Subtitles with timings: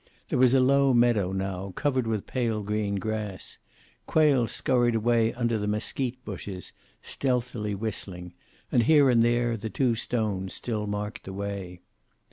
[0.29, 3.59] There was a low meadow now, covered with pale green grass.
[4.07, 8.33] Quail scurried away under the mesquite bushes, stealthily whistling,
[8.71, 11.81] and here and there the two stones still marked the way.